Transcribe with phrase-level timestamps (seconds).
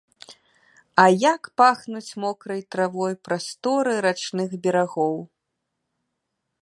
[1.03, 1.05] А
[1.35, 5.15] як пахнуць мокрай травой прасторы рачных берагоў!